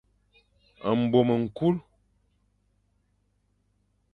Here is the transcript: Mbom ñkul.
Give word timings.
Mbom 0.99 1.27
ñkul. 1.43 1.75